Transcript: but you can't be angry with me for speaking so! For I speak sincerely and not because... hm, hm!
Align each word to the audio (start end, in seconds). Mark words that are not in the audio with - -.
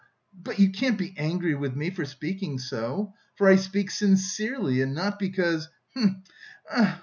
but 0.33 0.57
you 0.59 0.71
can't 0.71 0.97
be 0.97 1.13
angry 1.17 1.53
with 1.55 1.75
me 1.75 1.91
for 1.91 2.05
speaking 2.05 2.57
so! 2.57 3.13
For 3.35 3.47
I 3.47 3.55
speak 3.55 3.91
sincerely 3.91 4.81
and 4.81 4.95
not 4.95 5.19
because... 5.19 5.69
hm, 5.93 6.23
hm! 6.67 6.93